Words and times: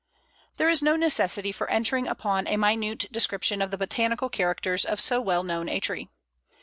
There 0.57 0.67
is 0.67 0.81
no 0.81 0.95
necessity 0.95 1.51
for 1.51 1.69
entering 1.69 2.07
upon 2.07 2.47
a 2.47 2.57
minute 2.57 3.05
description 3.11 3.61
of 3.61 3.69
the 3.69 3.77
botanical 3.77 4.29
characters 4.29 4.83
of 4.83 4.99
so 4.99 5.21
well 5.21 5.43
known 5.43 5.69
a 5.69 5.79
tree. 5.79 6.09